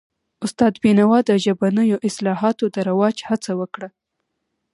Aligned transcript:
استاد 0.45 0.73
بینوا 0.83 1.19
د 1.25 1.31
ژبنیو 1.43 2.03
اصطلاحاتو 2.07 2.65
د 2.75 2.77
رواج 2.89 3.17
هڅه 3.29 3.51
وکړه. 3.59 3.89